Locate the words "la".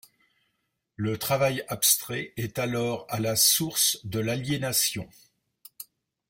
3.19-3.35